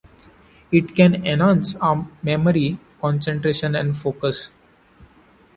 [0.71, 4.49] It can enhance our memory, concentration, and focus.